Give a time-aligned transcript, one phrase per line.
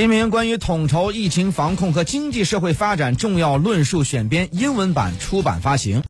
[0.00, 5.98] 习近关于统筹疫情防控和经济社会发展重要论述选编英文版出版发行。